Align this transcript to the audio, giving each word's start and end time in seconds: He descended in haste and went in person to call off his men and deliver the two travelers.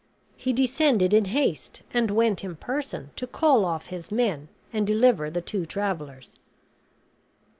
He 0.35 0.51
descended 0.51 1.13
in 1.13 1.25
haste 1.25 1.83
and 1.93 2.09
went 2.09 2.43
in 2.43 2.55
person 2.55 3.11
to 3.15 3.27
call 3.27 3.63
off 3.63 3.85
his 3.85 4.11
men 4.11 4.47
and 4.73 4.87
deliver 4.87 5.29
the 5.29 5.41
two 5.41 5.63
travelers. 5.63 6.39